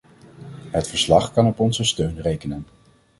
Het 0.71 0.87
verslag 0.87 1.31
kan 1.31 1.47
op 1.47 1.59
onze 1.59 1.83
steun 1.83 2.21
rekenen. 2.21 2.67